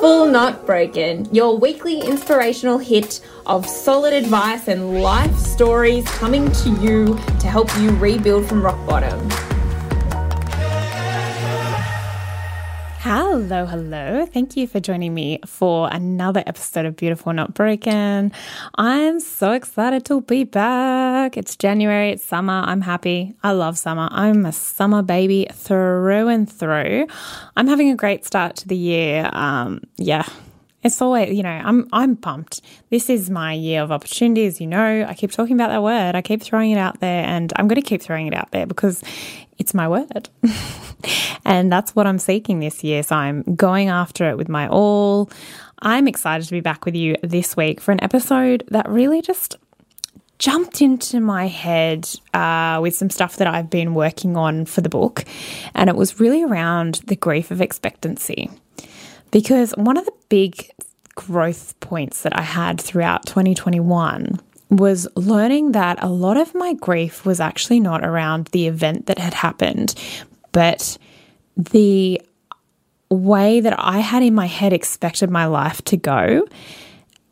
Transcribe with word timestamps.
Beautiful 0.00 0.32
Not 0.32 0.64
Broken, 0.64 1.28
your 1.30 1.58
weekly 1.58 2.00
inspirational 2.00 2.78
hit 2.78 3.20
of 3.44 3.66
solid 3.66 4.14
advice 4.14 4.66
and 4.66 5.02
life 5.02 5.36
stories 5.36 6.08
coming 6.12 6.50
to 6.52 6.70
you 6.80 7.18
to 7.38 7.46
help 7.46 7.68
you 7.76 7.90
rebuild 7.96 8.46
from 8.46 8.62
rock 8.62 8.78
bottom. 8.86 9.49
Hello, 13.02 13.64
hello. 13.64 14.26
Thank 14.26 14.58
you 14.58 14.66
for 14.66 14.78
joining 14.78 15.14
me 15.14 15.38
for 15.46 15.88
another 15.90 16.42
episode 16.46 16.84
of 16.84 16.96
Beautiful 16.96 17.32
Not 17.32 17.54
Broken. 17.54 18.30
I'm 18.74 19.20
so 19.20 19.52
excited 19.52 20.04
to 20.04 20.20
be 20.20 20.44
back. 20.44 21.38
It's 21.38 21.56
January, 21.56 22.10
it's 22.10 22.22
summer. 22.22 22.62
I'm 22.66 22.82
happy. 22.82 23.34
I 23.42 23.52
love 23.52 23.78
summer. 23.78 24.10
I'm 24.12 24.44
a 24.44 24.52
summer 24.52 25.00
baby 25.00 25.46
through 25.50 26.28
and 26.28 26.46
through. 26.46 27.06
I'm 27.56 27.68
having 27.68 27.90
a 27.90 27.96
great 27.96 28.26
start 28.26 28.56
to 28.56 28.68
the 28.68 28.76
year. 28.76 29.30
Um, 29.32 29.80
yeah, 29.96 30.26
it's 30.82 31.00
always, 31.00 31.34
you 31.34 31.42
know, 31.42 31.48
I'm 31.48 31.88
I'm 31.94 32.16
pumped. 32.16 32.60
This 32.90 33.08
is 33.08 33.30
my 33.30 33.54
year 33.54 33.82
of 33.82 33.90
opportunities, 33.90 34.60
you 34.60 34.66
know. 34.66 35.06
I 35.08 35.14
keep 35.14 35.30
talking 35.30 35.54
about 35.54 35.68
that 35.68 35.82
word. 35.82 36.16
I 36.16 36.20
keep 36.22 36.42
throwing 36.42 36.70
it 36.70 36.78
out 36.78 37.00
there 37.00 37.24
and 37.24 37.50
I'm 37.56 37.66
going 37.66 37.80
to 37.80 37.88
keep 37.88 38.02
throwing 38.02 38.26
it 38.26 38.34
out 38.34 38.50
there 38.50 38.66
because 38.66 39.02
it's 39.60 39.74
my 39.74 39.86
word. 39.86 40.30
and 41.44 41.70
that's 41.70 41.94
what 41.94 42.06
I'm 42.06 42.18
seeking 42.18 42.58
this 42.58 42.82
year. 42.82 43.02
So 43.02 43.14
I'm 43.14 43.42
going 43.54 43.88
after 43.88 44.28
it 44.30 44.36
with 44.36 44.48
my 44.48 44.66
all. 44.66 45.30
I'm 45.82 46.08
excited 46.08 46.46
to 46.46 46.52
be 46.52 46.60
back 46.60 46.84
with 46.86 46.96
you 46.96 47.16
this 47.22 47.56
week 47.56 47.80
for 47.80 47.92
an 47.92 48.02
episode 48.02 48.64
that 48.68 48.88
really 48.88 49.20
just 49.22 49.56
jumped 50.38 50.80
into 50.80 51.20
my 51.20 51.46
head 51.46 52.08
uh, 52.32 52.78
with 52.80 52.94
some 52.94 53.10
stuff 53.10 53.36
that 53.36 53.46
I've 53.46 53.68
been 53.68 53.94
working 53.94 54.38
on 54.38 54.64
for 54.64 54.80
the 54.80 54.88
book. 54.88 55.24
And 55.74 55.90
it 55.90 55.96
was 55.96 56.18
really 56.18 56.42
around 56.42 57.02
the 57.06 57.16
grief 57.16 57.50
of 57.50 57.60
expectancy. 57.60 58.50
Because 59.30 59.72
one 59.76 59.98
of 59.98 60.06
the 60.06 60.14
big 60.30 60.70
growth 61.14 61.78
points 61.80 62.22
that 62.22 62.36
I 62.36 62.42
had 62.42 62.80
throughout 62.80 63.26
2021 63.26 64.40
was 64.70 65.08
learning 65.16 65.72
that 65.72 66.02
a 66.02 66.08
lot 66.08 66.36
of 66.36 66.54
my 66.54 66.74
grief 66.74 67.26
was 67.26 67.40
actually 67.40 67.80
not 67.80 68.04
around 68.04 68.46
the 68.46 68.66
event 68.66 69.06
that 69.06 69.18
had 69.18 69.34
happened, 69.34 69.94
but 70.52 70.96
the 71.56 72.22
way 73.10 73.60
that 73.60 73.74
I 73.76 73.98
had 73.98 74.22
in 74.22 74.34
my 74.34 74.46
head 74.46 74.72
expected 74.72 75.30
my 75.30 75.46
life 75.46 75.82
to 75.82 75.96
go 75.96 76.46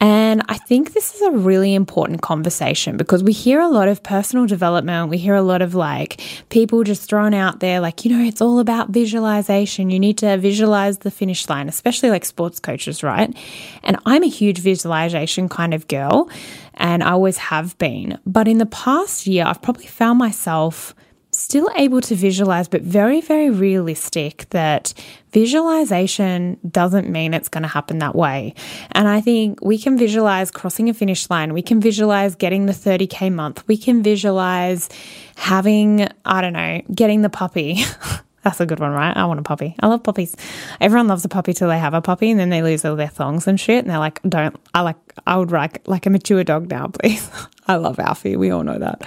and 0.01 0.43
I 0.49 0.59
think 0.59 0.93
this 0.93 1.15
is 1.15 1.23
a 1.23 1.33
really 1.33 1.75
important 1.75 2.23
conversation 2.23 2.97
because 2.97 3.25
we 3.25 3.33
hear 3.33 3.61
a 3.61 3.67
lot 3.69 3.89
of 3.89 4.03
personal 4.03 4.47
development. 4.47 5.09
We 5.09 5.19
hear 5.19 5.35
a 5.35 5.43
lot 5.43 5.61
of 5.61 5.75
like 5.75 6.21
people 6.51 6.85
just 6.85 7.09
thrown 7.09 7.35
out 7.35 7.59
there, 7.59 7.81
like, 7.81 8.05
you 8.05 8.17
know, 8.17 8.25
it's 8.25 8.41
all 8.41 8.61
about 8.61 8.91
visualization. 8.91 9.91
You 9.91 9.99
need 9.99 10.19
to 10.19 10.37
visualize 10.37 10.99
the 10.99 11.11
finish 11.11 11.49
line, 11.49 11.69
especially 11.69 12.11
like 12.11 12.25
sports 12.25 12.61
coaches, 12.61 13.03
right? 13.03 13.37
And 13.83 13.99
I'm 14.07 14.23
a 14.23 14.29
huge 14.29 14.61
visualization 14.61 15.49
kind 15.49 15.75
of 15.75 15.89
girl 15.89 16.31
and 16.75 17.03
I 17.03 17.11
always 17.11 17.39
have 17.39 17.77
been. 17.79 18.21
But 18.25 18.47
in 18.47 18.59
the 18.59 18.67
past 18.67 19.27
year, 19.27 19.45
I've 19.47 19.63
probably 19.63 19.87
found 19.87 20.21
myself 20.21 20.95
still 21.31 21.69
able 21.77 22.01
to 22.01 22.15
visualize, 22.15 22.69
but 22.69 22.83
very, 22.83 23.21
very 23.21 23.51
realistic 23.51 24.47
that 24.51 24.95
visualization 25.33 26.59
doesn't 26.69 27.09
mean 27.09 27.35
it's 27.35 27.49
going 27.49 27.63
to 27.63 27.69
happen 27.69 27.99
that 27.99 28.15
way. 28.15 28.55
And 28.93 29.07
I 29.07 29.21
think 29.21 29.63
we 29.63 29.79
can 29.79 29.99
visualize 29.99 30.51
crossing 30.51 30.89
a 30.89 30.95
finish 30.95 31.29
line. 31.29 31.53
We 31.53 31.63
can 31.63 31.81
visualize 31.81 32.35
getting 32.35 32.67
the 32.67 32.73
30K 32.73 33.33
month. 33.33 33.67
We 33.69 33.77
can 33.77 34.03
visualize 34.03 34.89
having, 35.37 36.09
I 36.25 36.41
don't 36.41 36.55
know, 36.55 36.83
getting 36.95 37.23
the 37.23 37.31
puppy. 37.31 37.85
That's 38.45 38.61
a 38.61 38.67
good 38.67 38.81
one, 38.81 38.93
right? 38.93 39.15
I 39.15 39.27
want 39.27 39.41
a 39.41 39.43
puppy. 39.43 39.75
I 39.81 39.89
love 39.89 40.03
puppies. 40.03 40.35
Everyone 40.81 41.09
loves 41.09 41.25
a 41.25 41.29
puppy 41.29 41.53
till 41.53 41.69
they 41.69 41.79
have 41.79 41.93
a 41.93 42.01
puppy 42.01 42.31
and 42.31 42.41
then 42.41 42.49
they 42.49 42.63
lose 42.63 42.85
all 42.85 42.97
their 42.97 43.09
thongs 43.09 43.47
and 43.47 43.61
shit. 43.61 43.81
And 43.85 43.91
they're 43.91 43.99
like, 43.99 44.23
don't, 44.23 44.57
I 44.73 44.81
like, 44.81 44.97
I 45.27 45.37
would 45.37 45.51
like, 45.51 45.87
like 45.87 46.07
a 46.07 46.11
mature 46.11 46.45
dog 46.45 46.71
now, 46.71 46.87
please. 46.87 47.31
I 47.69 47.77
love 47.77 47.99
Alfie. 47.99 48.37
We 48.37 48.51
all 48.51 48.63
know 48.63 48.79
that. 48.79 49.03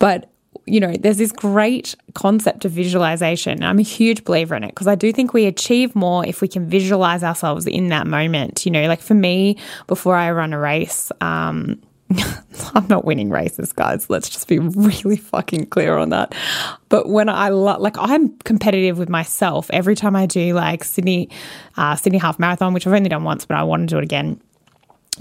But 0.00 0.31
you 0.66 0.80
know, 0.80 0.94
there's 0.96 1.18
this 1.18 1.32
great 1.32 1.96
concept 2.14 2.64
of 2.64 2.72
visualization. 2.72 3.62
I'm 3.62 3.78
a 3.78 3.82
huge 3.82 4.24
believer 4.24 4.54
in 4.54 4.64
it 4.64 4.68
because 4.68 4.86
I 4.86 4.94
do 4.94 5.12
think 5.12 5.32
we 5.32 5.46
achieve 5.46 5.94
more 5.94 6.24
if 6.26 6.40
we 6.40 6.48
can 6.48 6.68
visualize 6.68 7.24
ourselves 7.24 7.66
in 7.66 7.88
that 7.88 8.06
moment. 8.06 8.64
You 8.64 8.72
know, 8.72 8.86
like 8.86 9.00
for 9.00 9.14
me, 9.14 9.56
before 9.86 10.14
I 10.14 10.30
run 10.30 10.52
a 10.52 10.58
race, 10.58 11.10
um, 11.20 11.80
I'm 12.74 12.86
not 12.88 13.04
winning 13.04 13.30
races, 13.30 13.72
guys. 13.72 14.08
Let's 14.08 14.28
just 14.28 14.46
be 14.48 14.58
really 14.58 15.16
fucking 15.16 15.66
clear 15.66 15.96
on 15.96 16.10
that. 16.10 16.34
But 16.88 17.08
when 17.08 17.28
I 17.28 17.48
lo- 17.48 17.78
like, 17.78 17.96
I'm 17.98 18.36
competitive 18.38 18.98
with 18.98 19.08
myself 19.08 19.70
every 19.72 19.96
time 19.96 20.14
I 20.14 20.26
do 20.26 20.54
like 20.54 20.84
Sydney, 20.84 21.28
uh, 21.76 21.96
Sydney 21.96 22.18
half 22.18 22.38
marathon, 22.38 22.72
which 22.72 22.86
I've 22.86 22.92
only 22.92 23.08
done 23.08 23.24
once, 23.24 23.46
but 23.46 23.56
I 23.56 23.62
want 23.62 23.88
to 23.88 23.94
do 23.94 23.98
it 23.98 24.04
again. 24.04 24.40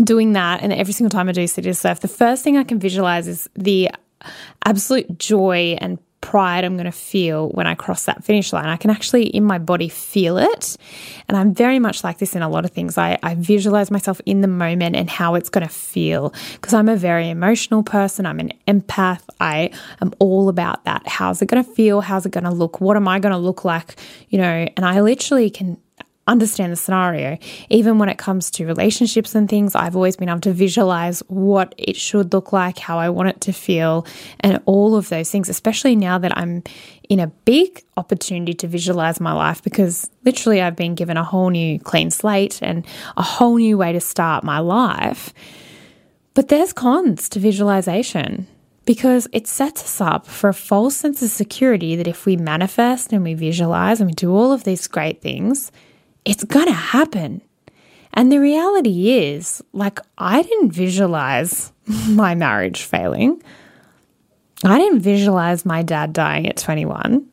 Doing 0.02 0.34
that, 0.34 0.62
and 0.62 0.72
every 0.72 0.94
single 0.94 1.09
time 1.09 1.28
I 1.28 1.34
do 1.34 1.46
city 1.48 1.74
surf, 1.74 2.00
the 2.00 2.08
first 2.08 2.44
thing 2.44 2.58
I 2.58 2.63
can 2.63 2.80
visualize 2.80 3.28
is 3.28 3.50
the 3.56 3.90
absolute 4.65 5.17
joy 5.17 5.77
and 5.79 5.99
pride 6.21 6.63
I'm 6.63 6.75
going 6.75 6.85
to 6.85 6.91
feel 6.91 7.49
when 7.49 7.67
I 7.67 7.75
cross 7.75 8.05
that 8.05 8.23
finish 8.23 8.53
line. 8.53 8.67
I 8.67 8.77
can 8.77 8.91
actually, 8.91 9.25
in 9.25 9.43
my 9.43 9.57
body, 9.57 9.89
feel 9.89 10.37
it. 10.37 10.77
And 11.27 11.35
I'm 11.35 11.53
very 11.53 11.79
much 11.79 12.03
like 12.03 12.19
this 12.19 12.35
in 12.35 12.41
a 12.41 12.49
lot 12.49 12.63
of 12.63 12.71
things. 12.71 12.97
I, 12.97 13.17
I 13.23 13.35
visualize 13.35 13.91
myself 13.91 14.21
in 14.25 14.41
the 14.41 14.47
moment 14.47 14.95
and 14.95 15.09
how 15.09 15.35
it's 15.35 15.49
going 15.49 15.67
to 15.67 15.73
feel 15.73 16.33
because 16.53 16.73
I'm 16.73 16.87
a 16.87 16.95
very 16.95 17.29
emotional 17.29 17.83
person. 17.83 18.25
I'm 18.25 18.39
an 18.39 18.53
empath. 18.67 19.23
I 19.39 19.71
am 19.99 20.13
all 20.19 20.47
about 20.47 20.85
that. 20.85 21.07
How's 21.07 21.41
it 21.41 21.47
going 21.47 21.63
to 21.63 21.69
feel? 21.69 22.01
How's 22.01 22.25
it 22.25 22.31
going 22.31 22.43
to 22.45 22.51
look? 22.51 22.79
What 22.79 22.95
am 22.95 23.07
I 23.07 23.19
going 23.19 23.33
to 23.33 23.38
look 23.38 23.65
like? 23.65 23.99
You 24.29 24.38
know, 24.38 24.67
and 24.77 24.85
I 24.85 25.01
literally 25.01 25.49
can 25.49 25.77
understand 26.27 26.71
the 26.71 26.75
scenario. 26.75 27.37
Even 27.69 27.97
when 27.97 28.09
it 28.09 28.17
comes 28.17 28.51
to 28.51 28.65
relationships 28.65 29.35
and 29.35 29.49
things, 29.49 29.75
I've 29.75 29.95
always 29.95 30.15
been 30.15 30.29
able 30.29 30.41
to 30.41 30.53
visualize 30.53 31.21
what 31.27 31.73
it 31.77 31.95
should 31.95 32.33
look 32.33 32.53
like, 32.53 32.77
how 32.77 32.99
I 32.99 33.09
want 33.09 33.29
it 33.29 33.41
to 33.41 33.53
feel, 33.53 34.05
and 34.39 34.61
all 34.65 34.95
of 34.95 35.09
those 35.09 35.31
things, 35.31 35.49
especially 35.49 35.95
now 35.95 36.17
that 36.19 36.37
I'm 36.37 36.63
in 37.09 37.19
a 37.19 37.27
big 37.27 37.83
opportunity 37.97 38.53
to 38.53 38.67
visualize 38.67 39.19
my 39.19 39.33
life 39.33 39.61
because 39.63 40.09
literally 40.23 40.61
I've 40.61 40.75
been 40.77 40.95
given 40.95 41.17
a 41.17 41.23
whole 41.23 41.49
new 41.49 41.79
clean 41.79 42.11
slate 42.11 42.59
and 42.61 42.85
a 43.17 43.23
whole 43.23 43.57
new 43.57 43.77
way 43.77 43.91
to 43.91 43.99
start 43.99 44.43
my 44.43 44.59
life. 44.59 45.33
But 46.33 46.47
there's 46.47 46.71
cons 46.71 47.27
to 47.29 47.39
visualization 47.39 48.47
because 48.85 49.27
it 49.33 49.47
sets 49.47 49.83
us 49.83 50.01
up 50.01 50.25
for 50.25 50.49
a 50.49 50.53
false 50.53 50.95
sense 50.95 51.21
of 51.21 51.29
security 51.29 51.95
that 51.95 52.07
if 52.07 52.25
we 52.25 52.38
manifest 52.38 53.11
and 53.11 53.23
we 53.23 53.33
visualize 53.33 53.99
and 53.99 54.09
we 54.09 54.13
do 54.13 54.33
all 54.33 54.51
of 54.51 54.63
these 54.63 54.88
great 54.88 55.21
things, 55.21 55.71
it's 56.25 56.43
to 56.43 56.71
happen. 56.71 57.41
And 58.13 58.31
the 58.31 58.39
reality 58.39 59.11
is, 59.11 59.63
like, 59.73 59.99
I 60.17 60.41
didn't 60.41 60.71
visualize 60.71 61.71
my 62.07 62.35
marriage 62.35 62.83
failing. 62.83 63.41
I 64.63 64.77
didn't 64.77 64.99
visualize 64.99 65.65
my 65.65 65.81
dad 65.81 66.13
dying 66.13 66.47
at 66.47 66.57
21. 66.57 67.25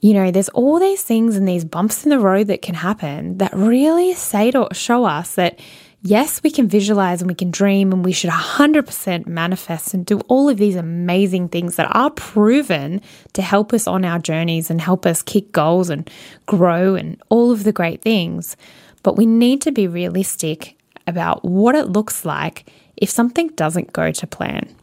You 0.00 0.14
know, 0.14 0.30
there's 0.30 0.48
all 0.50 0.78
these 0.78 1.02
things 1.02 1.36
and 1.36 1.46
these 1.46 1.64
bumps 1.64 2.04
in 2.04 2.10
the 2.10 2.18
road 2.18 2.46
that 2.46 2.62
can 2.62 2.74
happen 2.74 3.38
that 3.38 3.52
really 3.54 4.14
say 4.14 4.50
to 4.52 4.68
show 4.72 5.04
us 5.04 5.34
that 5.34 5.58
yes, 6.02 6.42
we 6.42 6.50
can 6.50 6.68
visualize 6.68 7.20
and 7.20 7.30
we 7.30 7.34
can 7.34 7.50
dream 7.50 7.92
and 7.92 8.04
we 8.04 8.12
should 8.12 8.30
100% 8.30 9.26
manifest 9.26 9.94
and 9.94 10.06
do 10.06 10.20
all 10.28 10.48
of 10.48 10.58
these 10.58 10.76
amazing 10.76 11.48
things 11.48 11.76
that 11.76 11.94
are 11.94 12.10
proven 12.10 13.00
to 13.32 13.42
help 13.42 13.72
us 13.72 13.86
on 13.86 14.04
our 14.04 14.18
journeys 14.18 14.70
and 14.70 14.80
help 14.80 15.06
us 15.06 15.22
kick 15.22 15.52
goals 15.52 15.90
and 15.90 16.08
grow 16.46 16.94
and 16.94 17.20
all 17.28 17.50
of 17.50 17.64
the 17.64 17.72
great 17.72 18.02
things. 18.02 18.56
But 19.02 19.16
we 19.16 19.26
need 19.26 19.60
to 19.62 19.72
be 19.72 19.86
realistic 19.86 20.76
about 21.06 21.44
what 21.44 21.74
it 21.74 21.88
looks 21.88 22.24
like 22.24 22.70
if 22.96 23.10
something 23.10 23.48
doesn't 23.48 23.92
go 23.92 24.12
to 24.12 24.26
plan. 24.26 24.74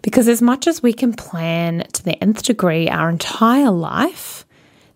Because 0.00 0.28
as 0.28 0.40
much 0.40 0.66
as 0.66 0.82
we 0.82 0.92
can 0.92 1.12
plan 1.12 1.86
to 1.92 2.04
the 2.04 2.22
nth 2.22 2.44
degree 2.44 2.88
our 2.88 3.10
entire 3.10 3.70
life, 3.70 4.46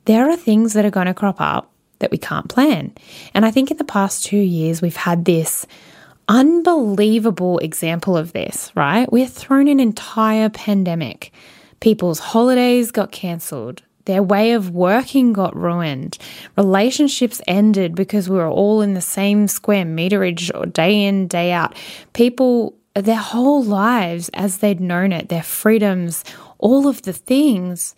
there 0.05 0.31
are 0.31 0.37
things 0.37 0.73
that 0.73 0.85
are 0.85 0.91
going 0.91 1.07
to 1.07 1.15
crop 1.15 1.41
up 1.41 1.71
that 2.01 2.11
we 2.11 2.19
can't 2.19 2.49
plan. 2.49 2.93
And 3.33 3.47
I 3.47 3.51
think 3.51 3.71
in 3.71 3.77
the 3.77 3.85
past 3.85 4.25
two 4.25 4.37
years, 4.37 4.83
we've 4.83 4.97
had 4.97 5.25
this 5.25 5.67
unbelievable 6.29 7.59
example 7.59 8.17
of 8.17 8.33
this, 8.33 8.71
right? 8.75 9.11
We're 9.11 9.27
thrown 9.27 9.69
an 9.69 9.81
entire 9.81 10.49
pandemic. 10.49 11.33
People's 11.81 12.19
holidays 12.19 12.91
got 12.91 13.11
cancelled. 13.11 13.83
Their 14.05 14.23
way 14.23 14.53
of 14.53 14.71
working 14.71 15.33
got 15.33 15.55
ruined. 15.55 16.19
Relationships 16.57 17.41
ended 17.47 17.95
because 17.95 18.29
we 18.29 18.37
were 18.37 18.49
all 18.49 18.81
in 18.81 18.95
the 18.95 19.01
same 19.01 19.47
square 19.47 19.85
meterage 19.85 20.51
or 20.55 20.67
day 20.67 21.05
in, 21.05 21.27
day 21.27 21.53
out. 21.53 21.75
People, 22.13 22.75
their 22.95 23.17
whole 23.17 23.63
lives 23.63 24.31
as 24.33 24.59
they'd 24.59 24.81
known 24.81 25.13
it, 25.13 25.29
their 25.29 25.43
freedoms, 25.43 26.25
all 26.59 26.87
of 26.87 27.03
the 27.03 27.13
things 27.13 27.95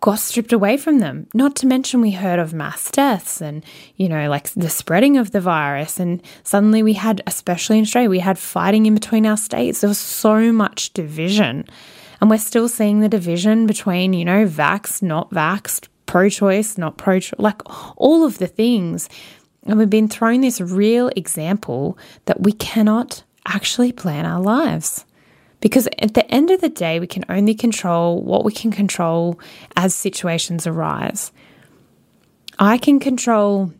got 0.00 0.18
stripped 0.18 0.52
away 0.52 0.76
from 0.76 0.98
them. 0.98 1.26
Not 1.34 1.56
to 1.56 1.66
mention, 1.66 2.00
we 2.00 2.12
heard 2.12 2.38
of 2.38 2.54
mass 2.54 2.90
deaths 2.90 3.40
and, 3.40 3.64
you 3.96 4.08
know, 4.08 4.28
like 4.30 4.50
the 4.50 4.70
spreading 4.70 5.16
of 5.16 5.30
the 5.30 5.40
virus. 5.40 6.00
And 6.00 6.22
suddenly 6.42 6.82
we 6.82 6.94
had, 6.94 7.22
especially 7.26 7.78
in 7.78 7.82
Australia, 7.82 8.08
we 8.08 8.18
had 8.18 8.38
fighting 8.38 8.86
in 8.86 8.94
between 8.94 9.26
our 9.26 9.36
states. 9.36 9.80
There 9.80 9.88
was 9.88 9.98
so 9.98 10.52
much 10.52 10.92
division. 10.94 11.66
And 12.20 12.30
we're 12.30 12.38
still 12.38 12.68
seeing 12.68 13.00
the 13.00 13.08
division 13.08 13.66
between, 13.66 14.12
you 14.12 14.24
know, 14.24 14.46
vaxxed, 14.46 15.02
not 15.02 15.30
vaxxed, 15.30 15.88
pro 16.06 16.28
choice, 16.28 16.76
not 16.76 16.96
pro 16.96 17.20
choice, 17.20 17.38
like 17.38 17.60
all 17.96 18.24
of 18.24 18.38
the 18.38 18.46
things. 18.46 19.08
And 19.64 19.78
we've 19.78 19.90
been 19.90 20.08
thrown 20.08 20.40
this 20.40 20.60
real 20.60 21.08
example 21.16 21.98
that 22.24 22.40
we 22.40 22.52
cannot 22.52 23.22
actually 23.46 23.92
plan 23.92 24.26
our 24.26 24.40
lives. 24.40 25.04
Because 25.60 25.88
at 25.98 26.14
the 26.14 26.28
end 26.30 26.50
of 26.50 26.60
the 26.60 26.68
day, 26.68 27.00
we 27.00 27.06
can 27.06 27.24
only 27.28 27.54
control 27.54 28.22
what 28.22 28.44
we 28.44 28.52
can 28.52 28.70
control 28.70 29.38
as 29.76 29.94
situations 29.94 30.66
arise. 30.66 31.32
I 32.58 32.78
can 32.78 32.98
control 33.00 33.72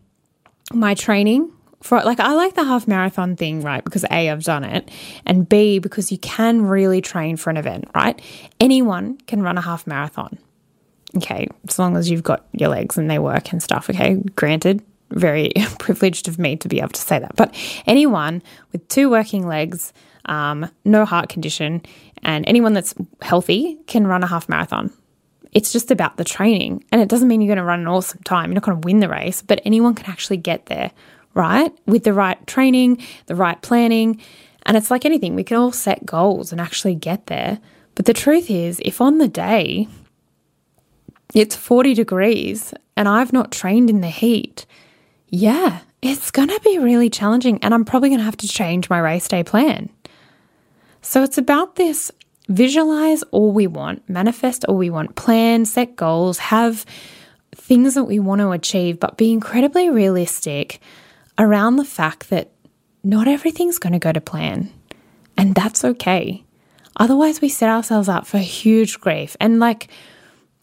my 0.73 0.95
training 0.95 1.53
for 1.83 2.03
like 2.03 2.21
I 2.21 2.33
like 2.35 2.55
the 2.55 2.65
half 2.65 2.87
marathon 2.87 3.37
thing, 3.37 3.63
right? 3.63 3.83
Because 3.83 4.05
A, 4.11 4.31
I've 4.31 4.45
done 4.45 4.65
it, 4.65 4.91
and 5.25 5.49
B, 5.49 5.79
because 5.79 6.13
you 6.13 6.19
can 6.19 6.63
really 6.63 7.01
train 7.01 7.37
for 7.37 7.51
an 7.51 7.57
event, 7.57 7.89
right? 7.95 8.21
Anyone 8.59 9.17
can 9.27 9.43
run 9.43 9.57
a 9.57 9.63
half 9.63 9.87
marathon. 9.87 10.39
Okay, 11.17 11.49
as 11.67 11.79
long 11.79 11.97
as 11.97 12.09
you've 12.11 12.23
got 12.23 12.47
your 12.53 12.69
legs 12.69 12.97
and 12.97 13.11
they 13.11 13.19
work 13.19 13.53
and 13.53 13.63
stuff. 13.63 13.91
Okay, 13.91 14.23
granted, 14.37 14.83
very 15.11 15.53
privileged 15.79 16.29
of 16.29 16.39
me 16.39 16.57
to 16.57 16.69
be 16.69 16.79
able 16.79 16.91
to 16.91 17.01
say 17.01 17.19
that. 17.19 17.35
But 17.35 17.55
anyone 17.87 18.43
with 18.73 18.87
two 18.89 19.11
working 19.11 19.47
legs, 19.47 19.93
um, 20.31 20.71
no 20.85 21.05
heart 21.05 21.29
condition, 21.29 21.83
and 22.23 22.47
anyone 22.47 22.73
that's 22.73 22.95
healthy 23.21 23.77
can 23.87 24.07
run 24.07 24.23
a 24.23 24.27
half 24.27 24.49
marathon. 24.49 24.91
It's 25.53 25.73
just 25.73 25.91
about 25.91 26.17
the 26.17 26.25
training. 26.25 26.85
And 26.93 27.03
it 27.03 27.09
doesn't 27.09 27.27
mean 27.27 27.41
you're 27.41 27.49
going 27.49 27.59
to 27.59 27.65
run 27.65 27.81
an 27.81 27.89
awesome 27.89 28.23
time. 28.23 28.51
You're 28.51 28.55
not 28.55 28.63
going 28.63 28.81
to 28.81 28.87
win 28.87 29.01
the 29.01 29.09
race, 29.09 29.43
but 29.43 29.61
anyone 29.65 29.97
can 29.97 30.09
actually 30.09 30.37
get 30.37 30.67
there, 30.67 30.93
right? 31.35 31.77
With 31.87 32.05
the 32.05 32.13
right 32.13 32.45
training, 32.47 33.03
the 33.27 33.35
right 33.35 33.61
planning. 33.61 34.21
And 34.65 34.77
it's 34.77 34.91
like 34.91 35.05
anything, 35.05 35.35
we 35.35 35.43
can 35.43 35.57
all 35.57 35.73
set 35.73 36.07
goals 36.07 36.53
and 36.53 36.61
actually 36.61 36.95
get 36.95 37.27
there. 37.27 37.59
But 37.97 38.05
the 38.05 38.15
truth 38.15 38.49
is, 38.49 38.81
if 38.85 39.01
on 39.01 39.19
the 39.19 39.27
day 39.27 39.89
it's 41.35 41.57
40 41.57 41.95
degrees 41.95 42.73
and 42.97 43.09
I've 43.09 43.33
not 43.33 43.51
trained 43.51 43.91
in 43.91 44.03
the 44.03 44.09
heat, 44.09 44.67
yeah, 45.29 45.81
it's 46.01 46.31
going 46.31 46.49
to 46.49 46.61
be 46.63 46.79
really 46.79 47.11
challenging. 47.11 47.59
And 47.63 47.75
I'm 47.75 47.85
probably 47.85 48.11
going 48.11 48.21
to 48.21 48.25
have 48.25 48.37
to 48.39 48.49
change 48.49 48.89
my 48.89 49.01
race 49.01 49.27
day 49.27 49.43
plan. 49.43 49.91
So 51.03 51.23
it's 51.23 51.39
about 51.39 51.77
this 51.77 52.11
visualize 52.49 53.23
all 53.31 53.53
we 53.53 53.69
want, 53.69 54.07
manifest 54.09 54.65
all 54.65 54.77
we 54.77 54.91
want, 54.91 55.15
plan, 55.15 55.65
set 55.65 55.95
goals, 55.95 56.39
have 56.39 56.85
things 57.55 57.95
that 57.95 58.05
we 58.05 58.19
want 58.19 58.41
to 58.41 58.51
achieve, 58.51 58.99
but 58.99 59.17
be 59.17 59.33
incredibly 59.33 59.89
realistic 59.89 60.81
around 61.39 61.77
the 61.77 61.85
fact 61.85 62.29
that 62.31 62.51
not 63.05 63.29
everything's 63.29 63.79
going 63.79 63.93
to 63.93 63.99
go 63.99 64.13
to 64.13 64.21
plan. 64.21 64.71
And 65.37 65.55
that's 65.55 65.85
okay. 65.85 66.45
Otherwise, 66.97 67.41
we 67.41 67.49
set 67.49 67.71
ourselves 67.71 68.09
up 68.09 68.27
for 68.27 68.39
huge 68.39 69.01
grief. 69.01 69.37
And 69.41 69.61
like, 69.61 69.89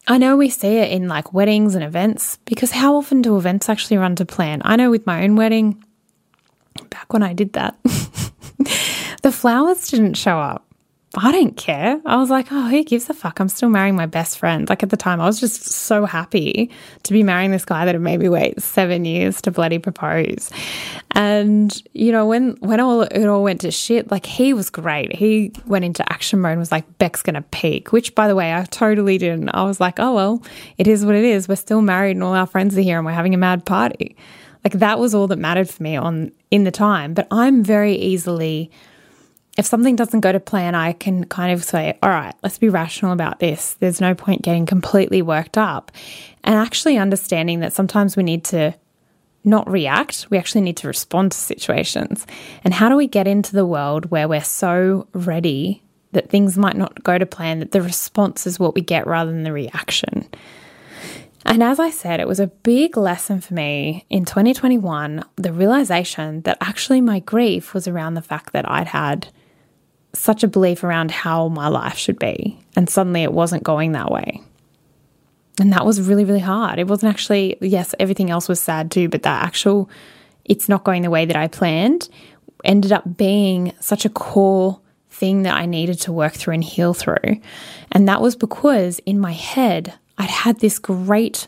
I 0.07 0.17
know 0.17 0.37
we 0.37 0.49
see 0.49 0.77
it 0.77 0.91
in 0.91 1.07
like 1.07 1.33
weddings 1.33 1.73
and 1.73 1.83
events 1.83 2.37
because 2.45 2.71
how 2.71 2.95
often 2.95 3.21
do 3.21 3.37
events 3.37 3.69
actually 3.69 3.97
run 3.97 4.15
to 4.17 4.25
plan? 4.25 4.61
I 4.65 4.75
know 4.75 4.91
with 4.91 5.07
my 5.07 5.23
own 5.23 5.35
wedding, 5.35 5.83
back 6.89 7.11
when 7.11 7.23
I 7.23 7.33
did 7.33 7.53
that, 7.53 7.77
the 9.27 9.31
flowers 9.33 9.89
didn't 9.89 10.13
show 10.13 10.39
up. 10.39 10.63
I 11.17 11.33
didn't 11.33 11.57
care. 11.57 11.99
I 12.05 12.15
was 12.15 12.29
like, 12.29 12.47
oh, 12.49 12.69
who 12.69 12.81
gives 12.81 13.09
a 13.09 13.13
fuck? 13.13 13.41
I'm 13.41 13.49
still 13.49 13.67
marrying 13.67 13.97
my 13.97 14.05
best 14.05 14.37
friend. 14.37 14.69
Like 14.69 14.83
at 14.83 14.89
the 14.89 14.95
time, 14.95 15.19
I 15.19 15.25
was 15.25 15.37
just 15.37 15.63
so 15.63 16.05
happy 16.05 16.71
to 17.03 17.11
be 17.11 17.23
marrying 17.23 17.51
this 17.51 17.65
guy 17.65 17.83
that 17.83 17.93
had 17.93 18.01
made 18.01 18.21
me 18.21 18.29
wait 18.29 18.61
seven 18.61 19.03
years 19.03 19.41
to 19.41 19.51
bloody 19.51 19.79
propose. 19.79 20.49
And 21.11 21.75
you 21.93 22.13
know, 22.13 22.25
when 22.25 22.55
when 22.61 22.79
all 22.79 23.01
it 23.01 23.25
all 23.27 23.43
went 23.43 23.59
to 23.61 23.71
shit, 23.71 24.09
like 24.11 24.25
he 24.25 24.53
was 24.53 24.69
great. 24.69 25.13
He 25.13 25.51
went 25.65 25.83
into 25.83 26.09
action 26.09 26.39
mode 26.39 26.51
and 26.51 26.59
was 26.59 26.71
like, 26.71 26.85
Beck's 26.99 27.21
gonna 27.21 27.41
peak. 27.41 27.91
Which, 27.91 28.15
by 28.15 28.29
the 28.29 28.35
way, 28.35 28.53
I 28.53 28.63
totally 28.63 29.17
didn't. 29.17 29.49
I 29.49 29.63
was 29.63 29.81
like, 29.81 29.99
oh 29.99 30.15
well, 30.15 30.41
it 30.77 30.87
is 30.87 31.05
what 31.05 31.15
it 31.15 31.25
is. 31.25 31.49
We're 31.49 31.57
still 31.57 31.81
married, 31.81 32.11
and 32.11 32.23
all 32.23 32.33
our 32.33 32.47
friends 32.47 32.77
are 32.77 32.81
here, 32.81 32.95
and 32.95 33.05
we're 33.05 33.11
having 33.11 33.33
a 33.33 33.37
mad 33.37 33.65
party. 33.65 34.15
Like 34.63 34.79
that 34.79 34.99
was 34.99 35.13
all 35.13 35.27
that 35.27 35.39
mattered 35.39 35.69
for 35.69 35.83
me 35.83 35.97
on 35.97 36.31
in 36.49 36.63
the 36.63 36.71
time. 36.71 37.13
But 37.13 37.27
I'm 37.29 37.61
very 37.61 37.95
easily 37.95 38.71
if 39.57 39.65
something 39.65 39.95
doesn't 39.95 40.19
go 40.19 40.31
to 40.31 40.39
plan, 40.39 40.75
I 40.75 40.93
can 40.93 41.25
kind 41.25 41.51
of 41.51 41.63
say, 41.63 41.97
all 42.03 42.09
right, 42.09 42.35
let's 42.43 42.59
be 42.59 42.69
rational 42.69 43.11
about 43.11 43.39
this. 43.39 43.73
There's 43.79 43.99
no 43.99 44.13
point 44.13 44.43
getting 44.43 44.67
completely 44.67 45.23
worked 45.23 45.57
up. 45.57 45.91
And 46.43 46.55
actually 46.55 46.97
understanding 46.97 47.59
that 47.61 47.73
sometimes 47.73 48.15
we 48.15 48.23
need 48.23 48.43
to 48.45 48.75
not 49.43 49.69
react, 49.69 50.27
we 50.29 50.37
actually 50.37 50.61
need 50.61 50.77
to 50.77 50.87
respond 50.87 51.31
to 51.31 51.37
situations. 51.37 52.27
And 52.63 52.73
how 52.73 52.89
do 52.89 52.95
we 52.95 53.07
get 53.07 53.27
into 53.27 53.53
the 53.53 53.65
world 53.65 54.11
where 54.11 54.27
we're 54.27 54.43
so 54.43 55.07
ready 55.13 55.81
that 56.11 56.29
things 56.29 56.57
might 56.57 56.75
not 56.75 57.03
go 57.03 57.17
to 57.17 57.25
plan, 57.25 57.59
that 57.59 57.71
the 57.71 57.81
response 57.81 58.45
is 58.45 58.59
what 58.59 58.75
we 58.75 58.81
get 58.81 59.07
rather 59.07 59.31
than 59.31 59.43
the 59.43 59.53
reaction? 59.53 60.27
And 61.45 61.63
as 61.63 61.79
I 61.79 61.89
said, 61.89 62.19
it 62.19 62.27
was 62.27 62.41
a 62.41 62.47
big 62.47 62.97
lesson 62.97 63.39
for 63.39 63.53
me 63.53 64.05
in 64.09 64.25
2021 64.25 65.23
the 65.37 65.53
realization 65.53 66.41
that 66.41 66.57
actually 66.59 66.99
my 66.99 67.19
grief 67.19 67.73
was 67.73 67.87
around 67.87 68.15
the 68.15 68.21
fact 68.21 68.51
that 68.51 68.69
I'd 68.69 68.87
had 68.87 69.29
such 70.17 70.43
a 70.43 70.47
belief 70.47 70.83
around 70.83 71.11
how 71.11 71.47
my 71.47 71.67
life 71.67 71.97
should 71.97 72.19
be. 72.19 72.59
And 72.75 72.89
suddenly 72.89 73.23
it 73.23 73.33
wasn't 73.33 73.63
going 73.63 73.91
that 73.93 74.11
way. 74.11 74.41
And 75.59 75.73
that 75.73 75.85
was 75.85 76.01
really, 76.01 76.25
really 76.25 76.39
hard. 76.39 76.79
It 76.79 76.87
wasn't 76.87 77.13
actually, 77.13 77.57
yes, 77.61 77.95
everything 77.99 78.29
else 78.29 78.47
was 78.47 78.59
sad 78.59 78.91
too, 78.91 79.09
but 79.09 79.23
that 79.23 79.43
actual, 79.43 79.89
it's 80.45 80.69
not 80.69 80.83
going 80.83 81.01
the 81.01 81.09
way 81.09 81.25
that 81.25 81.35
I 81.35 81.47
planned 81.47 82.09
ended 82.63 82.91
up 82.91 83.17
being 83.17 83.73
such 83.79 84.05
a 84.05 84.09
core 84.09 84.79
thing 85.09 85.43
that 85.43 85.55
I 85.55 85.65
needed 85.65 85.99
to 86.01 86.11
work 86.11 86.33
through 86.33 86.55
and 86.55 86.63
heal 86.63 86.93
through. 86.93 87.41
And 87.91 88.07
that 88.07 88.21
was 88.21 88.35
because 88.35 88.99
in 88.99 89.19
my 89.19 89.31
head, 89.31 89.93
I'd 90.17 90.29
had 90.29 90.59
this 90.59 90.79
great 90.79 91.47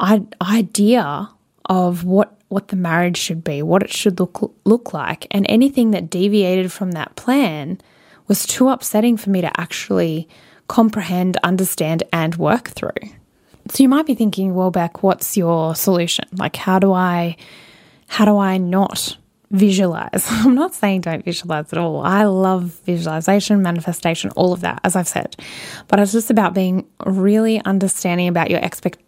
idea 0.00 1.30
of 1.66 2.04
what 2.04 2.30
what 2.48 2.68
the 2.68 2.76
marriage 2.76 3.16
should 3.16 3.42
be, 3.42 3.62
what 3.62 3.82
it 3.82 3.92
should 3.92 4.20
look 4.20 4.54
look 4.64 4.92
like, 4.92 5.26
and 5.30 5.46
anything 5.48 5.90
that 5.90 6.10
deviated 6.10 6.70
from 6.70 6.92
that 6.92 7.16
plan 7.16 7.80
was 8.28 8.46
too 8.46 8.68
upsetting 8.68 9.16
for 9.16 9.30
me 9.30 9.40
to 9.40 9.60
actually 9.60 10.28
comprehend, 10.68 11.36
understand, 11.42 12.02
and 12.12 12.36
work 12.36 12.68
through. 12.68 12.92
So 13.70 13.82
you 13.82 13.88
might 13.88 14.06
be 14.06 14.14
thinking, 14.14 14.54
well, 14.54 14.70
Beck, 14.70 15.02
what's 15.02 15.36
your 15.36 15.74
solution? 15.74 16.26
Like, 16.32 16.56
how 16.56 16.78
do 16.78 16.92
I, 16.92 17.36
how 18.06 18.24
do 18.24 18.36
I 18.36 18.58
not 18.58 19.16
visualize? 19.50 20.26
I'm 20.28 20.54
not 20.54 20.74
saying 20.74 21.02
don't 21.02 21.24
visualize 21.24 21.72
at 21.72 21.78
all. 21.78 22.02
I 22.02 22.24
love 22.24 22.80
visualization, 22.84 23.62
manifestation, 23.62 24.30
all 24.36 24.52
of 24.52 24.60
that, 24.60 24.80
as 24.84 24.96
I've 24.96 25.08
said. 25.08 25.36
But 25.88 25.98
it's 25.98 26.12
just 26.12 26.30
about 26.30 26.54
being 26.54 26.86
really 27.06 27.64
understanding 27.64 28.28
about 28.28 28.50
your 28.50 28.60
expect 28.60 29.00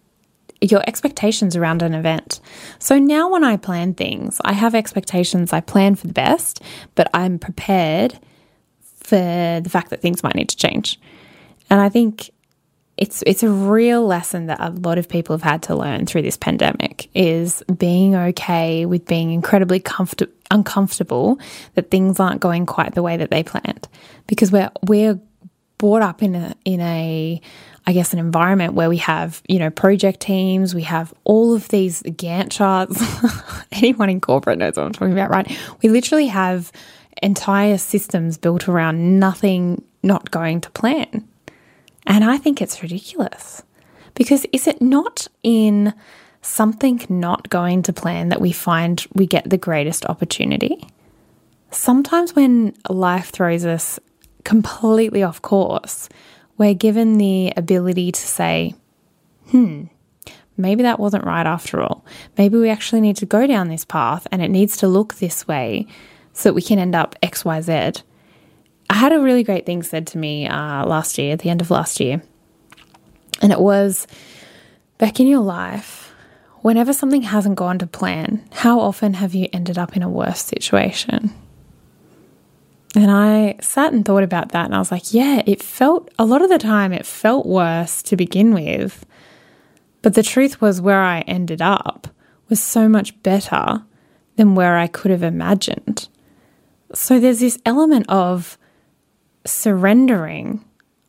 your 0.63 0.83
expectations 0.87 1.55
around 1.55 1.83
an 1.83 1.93
event. 1.93 2.41
So 2.79 2.99
now 2.99 3.31
when 3.31 3.45
I 3.45 3.59
plan 3.59 3.93
things, 3.93 4.41
I 4.43 4.55
have 4.55 4.75
expectations. 4.75 5.53
I 5.53 5.61
plan 5.61 5.97
for 5.97 6.07
the 6.07 6.15
best, 6.15 6.63
but 6.95 7.11
I'm 7.13 7.39
prepared 7.39 8.19
for 9.07 9.61
the 9.63 9.71
fact 9.71 9.91
that 9.91 10.03
things 10.03 10.25
might 10.25 10.35
need 10.35 10.49
to 10.49 10.57
change. 10.57 10.99
And 11.71 11.81
I 11.81 11.89
think 11.89 12.31
it's 12.97 13.23
it's 13.27 13.43
a 13.43 13.51
real 13.51 14.05
lesson 14.05 14.47
that 14.47 14.59
a 14.61 14.71
lot 14.71 14.99
of 14.99 15.09
people 15.09 15.35
have 15.35 15.43
had 15.43 15.63
to 15.65 15.77
learn 15.77 16.07
through 16.07 16.23
this 16.23 16.37
pandemic 16.37 17.09
is 17.15 17.63
being 17.79 18.17
okay 18.17 18.85
with 18.85 19.07
being 19.07 19.31
incredibly 19.31 19.79
comfort- 19.79 20.33
uncomfortable 20.51 21.39
that 21.75 21.91
things 21.91 22.19
aren't 22.19 22.41
going 22.41 22.67
quite 22.67 22.95
the 22.95 23.03
way 23.03 23.17
that 23.17 23.31
they 23.31 23.43
planned 23.43 23.87
because 24.27 24.51
we're 24.51 24.71
we're 24.83 25.21
brought 25.79 26.03
up 26.03 26.23
in 26.23 26.35
a 26.35 26.55
in 26.65 26.81
a 26.81 27.41
I 27.87 27.93
guess 27.93 28.13
an 28.13 28.19
environment 28.19 28.75
where 28.75 28.89
we 28.89 28.97
have, 28.97 29.41
you 29.47 29.61
know, 29.61 29.71
project 29.71 30.19
teams, 30.19 30.75
we 30.75 30.83
have 30.83 31.15
all 31.23 31.55
of 31.55 31.69
these 31.69 32.03
Gantt 32.03 32.51
charts. 32.51 33.01
Anyone 33.73 34.11
in 34.11 34.21
corporate 34.21 34.59
knows 34.59 34.77
what 34.77 34.87
I'm 34.87 34.93
talking 34.93 35.13
about, 35.13 35.31
right? 35.31 35.57
We 35.85 35.91
literally 35.91 36.27
have 36.27 36.73
entire 37.23 37.79
systems 37.79 38.39
built 38.39 38.69
around 38.69 39.19
nothing 39.19 39.83
not 40.03 40.31
going 40.31 40.61
to 40.63 40.71
plan. 40.71 41.27
And 42.07 42.25
I 42.25 42.39
think 42.39 42.63
it's 42.63 42.83
ridiculous. 42.83 43.63
Because 44.15 44.47
is 44.53 44.67
it 44.67 44.81
not 44.81 45.27
in 45.43 45.93
something 46.41 47.05
not 47.09 47.51
going 47.51 47.83
to 47.83 47.93
plan 47.93 48.29
that 48.29 48.41
we 48.41 48.53
find 48.53 49.05
we 49.15 49.27
get 49.27 49.51
the 49.51 49.59
greatest 49.59 50.07
opportunity? 50.07 50.89
Sometimes 51.71 52.35
when 52.35 52.75
life 52.89 53.31
throws 53.31 53.65
us 53.65 53.99
completely 54.45 55.23
off 55.23 55.43
course, 55.43 56.09
we're 56.57 56.75
given 56.75 57.19
the 57.19 57.53
ability 57.57 58.13
to 58.13 58.21
say, 58.21 58.75
hmm, 59.49 59.85
maybe 60.57 60.83
that 60.85 61.01
wasn't 61.01 61.25
right 61.25 61.47
after 61.47 61.83
all. 61.83 62.05
Maybe 62.39 62.57
we 62.57 62.71
actually 62.71 63.01
need 63.01 63.17
to 63.17 63.27
go 63.27 63.47
down 63.47 63.69
this 63.69 63.85
path 63.85 64.27
and 64.33 64.41
it 64.41 64.51
needs 64.51 64.77
to 64.79 64.89
look 64.89 65.17
this 65.17 65.47
way 65.47 65.87
so 66.37 66.51
that 66.51 66.55
we 66.55 66.61
can 66.61 66.79
end 66.79 66.95
up 66.95 67.17
XYZ. 67.23 68.03
I 68.91 68.95
had 68.95 69.13
a 69.13 69.21
really 69.21 69.43
great 69.43 69.65
thing 69.65 69.83
said 69.83 70.07
to 70.09 70.19
me 70.19 70.47
uh, 70.47 70.85
last 70.85 71.17
year, 71.17 71.33
at 71.33 71.39
the 71.39 71.49
end 71.49 71.63
of 71.63 71.71
last 71.71 71.99
year. 71.99 72.23
And 73.41 73.53
it 73.53 73.61
was 73.61 74.07
back 74.99 75.19
in 75.19 75.27
your 75.27 75.41
life, 75.41 76.13
whenever 76.61 76.93
something 76.93 77.23
hasn't 77.23 77.57
gone 77.57 77.79
to 77.79 77.87
plan, 77.87 78.47
how 78.53 78.79
often 78.81 79.15
have 79.15 79.35
you 79.35 79.49
ended 79.53 79.79
up 79.79 79.97
in 79.97 80.03
a 80.03 80.11
worse 80.11 80.45
situation? 80.45 81.33
And 82.95 83.11
I 83.11 83.57
sat 83.63 83.95
and 83.95 84.05
thought 84.05 84.23
about 84.23 84.51
that 84.51 84.67
and 84.67 84.75
I 84.75 84.79
was 84.79 84.93
like, 84.93 85.15
yeah, 85.15 85.43
it 85.47 85.63
felt 85.63 86.11
a 86.19 86.27
lot 86.27 86.43
of 86.43 86.51
the 86.51 86.59
time, 86.59 86.93
it 86.93 87.07
felt 87.07 87.47
worse 87.47 88.03
to 88.05 88.17
begin 88.17 88.53
with. 88.53 89.07
But 90.03 90.15
the 90.15 90.23
truth 90.23 90.61
was, 90.61 90.83
where 90.83 91.03
I 91.03 91.21
ended 91.23 91.63
up 91.63 92.09
was 92.51 92.63
so 92.63 92.91
much 92.91 93.21
better 93.23 93.83
than 94.37 94.55
where 94.55 94.77
I 94.77 94.87
could 94.87 95.11
have 95.11 95.23
imagined. 95.23 96.09
So 96.95 97.19
there's 97.19 97.41
this 97.41 97.59
element 97.67 98.07
of 98.09 98.59
surrendering, 99.45 100.65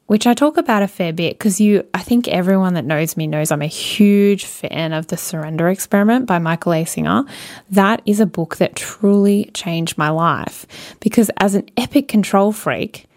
which 0.07 0.25
I 0.25 0.33
talk 0.33 0.57
about 0.57 0.83
a 0.83 0.87
fair 0.87 1.13
bit 1.13 1.37
because 1.37 1.59
you, 1.59 1.87
I 1.93 2.01
think 2.01 2.27
everyone 2.27 2.73
that 2.75 2.85
knows 2.85 3.17
me 3.17 3.27
knows 3.27 3.51
I'm 3.51 3.61
a 3.61 3.67
huge 3.67 4.45
fan 4.45 4.93
of 4.93 5.07
The 5.07 5.17
Surrender 5.17 5.69
Experiment 5.69 6.25
by 6.25 6.39
Michael 6.39 6.73
A. 6.73 6.85
Singer. 6.85 7.23
That 7.69 8.01
is 8.05 8.19
a 8.19 8.25
book 8.25 8.57
that 8.57 8.75
truly 8.75 9.51
changed 9.53 9.97
my 9.97 10.09
life 10.09 10.65
because 10.99 11.29
as 11.37 11.55
an 11.55 11.69
epic 11.77 12.07
control 12.07 12.51
freak, 12.51 13.07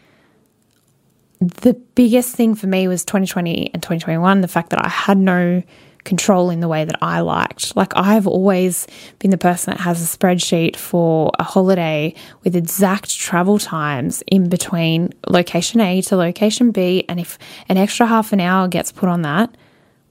the 1.40 1.74
biggest 1.94 2.36
thing 2.36 2.54
for 2.54 2.66
me 2.66 2.86
was 2.86 3.04
2020 3.04 3.70
and 3.72 3.82
2021 3.82 4.42
the 4.42 4.48
fact 4.48 4.70
that 4.70 4.84
I 4.84 4.88
had 4.88 5.16
no 5.16 5.62
control 6.10 6.50
in 6.50 6.58
the 6.58 6.66
way 6.66 6.84
that 6.84 6.98
I 7.00 7.20
liked. 7.20 7.76
Like, 7.76 7.92
I've 7.94 8.26
always 8.26 8.88
been 9.20 9.30
the 9.30 9.38
person 9.38 9.72
that 9.72 9.80
has 9.80 10.02
a 10.02 10.18
spreadsheet 10.18 10.74
for 10.74 11.30
a 11.38 11.44
holiday 11.44 12.14
with 12.42 12.56
exact 12.56 13.16
travel 13.16 13.60
times 13.60 14.20
in 14.26 14.48
between 14.48 15.14
location 15.28 15.80
A 15.80 16.02
to 16.02 16.16
location 16.16 16.72
B. 16.72 17.04
And 17.08 17.20
if 17.20 17.38
an 17.68 17.76
extra 17.76 18.06
half 18.06 18.32
an 18.32 18.40
hour 18.40 18.66
gets 18.66 18.90
put 18.90 19.08
on 19.08 19.22
that, 19.22 19.56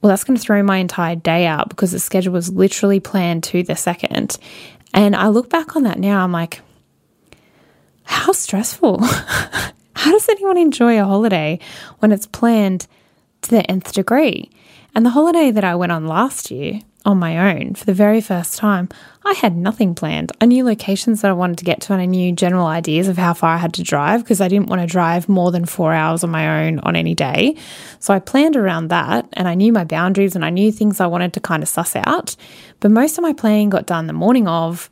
well, 0.00 0.08
that's 0.08 0.24
going 0.24 0.38
to 0.38 0.42
throw 0.42 0.62
my 0.62 0.78
entire 0.78 1.16
day 1.16 1.46
out 1.46 1.68
because 1.68 1.92
the 1.92 2.00
schedule 2.00 2.32
was 2.32 2.50
literally 2.50 2.98
planned 2.98 3.44
to 3.44 3.62
the 3.62 3.76
second. 3.76 4.38
And 4.94 5.14
I 5.14 5.28
look 5.28 5.50
back 5.50 5.76
on 5.76 5.82
that 5.82 5.98
now, 5.98 6.24
I'm 6.24 6.32
like, 6.32 6.62
how 8.04 8.32
stressful. 8.32 9.02
how 9.94 10.10
does 10.10 10.28
anyone 10.30 10.56
enjoy 10.56 10.98
a 10.98 11.04
holiday 11.04 11.58
when 11.98 12.10
it's 12.10 12.26
planned 12.26 12.86
to 13.42 13.50
the 13.50 13.70
nth 13.70 13.92
degree? 13.92 14.50
And 14.94 15.06
the 15.06 15.10
holiday 15.10 15.50
that 15.50 15.64
I 15.64 15.74
went 15.74 15.92
on 15.92 16.06
last 16.06 16.50
year 16.50 16.80
on 17.04 17.18
my 17.18 17.54
own 17.54 17.74
for 17.74 17.84
the 17.84 17.94
very 17.94 18.20
first 18.20 18.58
time, 18.58 18.88
I 19.24 19.32
had 19.34 19.56
nothing 19.56 19.94
planned. 19.94 20.32
I 20.40 20.46
knew 20.46 20.64
locations 20.64 21.22
that 21.22 21.30
I 21.30 21.34
wanted 21.34 21.58
to 21.58 21.64
get 21.64 21.80
to 21.82 21.92
and 21.92 22.02
I 22.02 22.06
knew 22.06 22.32
general 22.32 22.66
ideas 22.66 23.08
of 23.08 23.16
how 23.16 23.32
far 23.32 23.54
I 23.54 23.58
had 23.58 23.74
to 23.74 23.82
drive 23.82 24.22
because 24.22 24.40
I 24.40 24.48
didn't 24.48 24.68
want 24.68 24.82
to 24.82 24.86
drive 24.86 25.28
more 25.28 25.50
than 25.50 25.64
four 25.64 25.92
hours 25.92 26.24
on 26.24 26.30
my 26.30 26.66
own 26.66 26.80
on 26.80 26.96
any 26.96 27.14
day. 27.14 27.56
So 28.00 28.12
I 28.12 28.18
planned 28.18 28.56
around 28.56 28.88
that 28.88 29.28
and 29.34 29.48
I 29.48 29.54
knew 29.54 29.72
my 29.72 29.84
boundaries 29.84 30.34
and 30.34 30.44
I 30.44 30.50
knew 30.50 30.72
things 30.72 31.00
I 31.00 31.06
wanted 31.06 31.32
to 31.34 31.40
kind 31.40 31.62
of 31.62 31.68
suss 31.68 31.96
out. 31.96 32.36
But 32.80 32.90
most 32.90 33.16
of 33.16 33.22
my 33.22 33.32
planning 33.32 33.70
got 33.70 33.86
done 33.86 34.06
the 34.06 34.12
morning 34.12 34.48
of. 34.48 34.90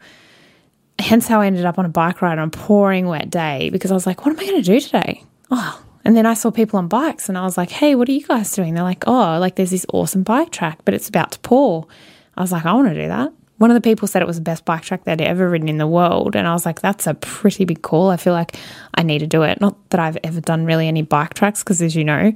Hence 1.01 1.29
how 1.29 1.41
I 1.41 1.47
ended 1.47 1.65
up 1.65 1.79
on 1.79 1.85
a 1.85 1.89
bike 1.89 2.21
ride 2.23 2.39
on 2.39 2.49
a 2.49 2.51
pouring 2.51 3.07
wet 3.07 3.31
day 3.31 3.71
because 3.71 3.93
I 3.93 3.95
was 3.95 4.05
like, 4.05 4.25
what 4.25 4.33
am 4.33 4.41
I 4.41 4.45
going 4.45 4.63
to 4.63 4.63
do 4.63 4.81
today? 4.81 5.23
Oh, 5.49 5.81
and 6.09 6.17
then 6.17 6.25
I 6.25 6.33
saw 6.33 6.51
people 6.51 6.79
on 6.79 6.89
bikes 6.89 7.29
and 7.29 7.37
I 7.37 7.43
was 7.43 7.59
like, 7.59 7.71
hey, 7.71 7.95
what 7.95 8.09
are 8.09 8.13
you 8.13 8.27
guys 8.27 8.51
doing? 8.53 8.73
They're 8.73 8.83
like, 8.83 9.07
oh, 9.07 9.39
like 9.39 9.57
there's 9.57 9.73
this 9.73 9.85
awesome 9.93 10.23
bike 10.23 10.51
track, 10.51 10.79
but 10.87 10.95
it's 10.95 11.07
about 11.07 11.33
to 11.33 11.39
pour. 11.41 11.87
I 12.35 12.41
was 12.41 12.51
like, 12.51 12.65
I 12.65 12.73
want 12.73 12.89
to 12.89 12.95
do 12.95 13.09
that. 13.09 13.31
One 13.59 13.71
of 13.71 13.75
the 13.75 13.83
people 13.83 14.09
said 14.09 14.23
it 14.23 14.27
was 14.27 14.39
the 14.39 14.43
best 14.43 14.65
bike 14.65 14.81
track 14.81 15.05
they'd 15.05 15.21
ever 15.21 15.51
ridden 15.51 15.69
in 15.69 15.77
the 15.77 15.87
world. 15.87 16.35
And 16.35 16.49
I 16.49 16.55
was 16.55 16.65
like, 16.65 16.81
that's 16.81 17.07
a 17.07 17.13
pretty 17.13 17.67
big 17.67 17.83
call. 17.83 18.09
I 18.09 18.17
feel 18.17 18.33
like 18.33 18.57
I 18.95 19.03
need 19.03 19.19
to 19.19 19.27
do 19.27 19.43
it. 19.43 19.61
Not 19.61 19.77
that 19.91 20.01
I've 20.01 20.17
ever 20.25 20.41
done 20.41 20.65
really 20.65 20.89
any 20.89 21.03
bike 21.03 21.35
tracks, 21.35 21.63
because 21.63 21.83
as 21.83 21.95
you 21.95 22.05
know, 22.05 22.33